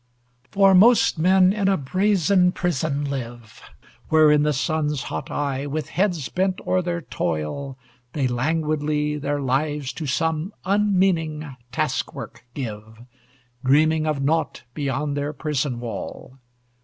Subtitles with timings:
[0.49, 3.61] For most men in a brazen prison live,
[4.09, 7.77] Where, in the sun's hot eye, With heads bent o'er their toil,
[8.13, 13.05] they languidly Their lives to some unmeaning taskwork give,
[13.63, 16.39] Dreaming of naught beyond their prison wall.